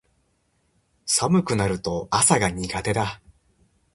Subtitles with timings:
[1.05, 3.21] 寒くなると朝が苦手だ